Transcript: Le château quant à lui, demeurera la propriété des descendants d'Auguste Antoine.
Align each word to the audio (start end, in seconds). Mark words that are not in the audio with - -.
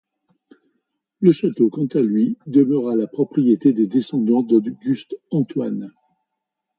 Le 1.19 1.31
château 1.31 1.69
quant 1.69 1.85
à 1.93 1.99
lui, 2.01 2.35
demeurera 2.47 2.95
la 2.95 3.05
propriété 3.05 3.71
des 3.71 3.85
descendants 3.85 4.41
d'Auguste 4.41 5.15
Antoine. 5.29 5.93